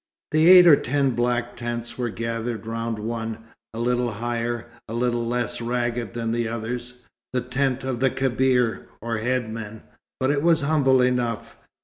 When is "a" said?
3.71-3.77, 4.87-4.95